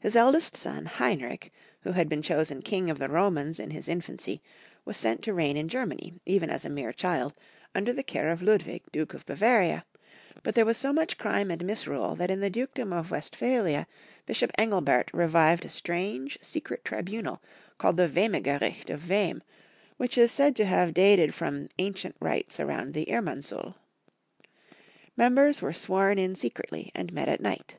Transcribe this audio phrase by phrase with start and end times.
[0.00, 4.42] His eldest son, Heinrich, who had been chosen King of the Romans in his infancy,
[4.84, 7.32] was sent to reign in Germany, even as a mere child,
[7.72, 9.84] under the care of Ludwig, Duke of Bavaria,
[10.42, 13.86] but there was so much crime and misrule that in the Dukedom of Westphalia
[14.26, 17.40] Bishop Engelbert revived a strange secret tribunal
[17.78, 19.42] called the Vehmegericht of Vehm,
[19.96, 23.76] which is said to have dated from ancient rites around the Irmansul.
[25.16, 27.78] Members were sworn in secretly, and met at night.